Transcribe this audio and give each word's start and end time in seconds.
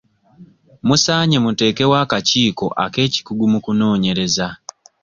Musaanye 0.87 1.37
muteekewo 1.45 1.95
akakiiko 2.03 2.65
ak'ekikugu 2.85 3.45
mu 3.53 3.59
kunoonyereza. 3.65 4.47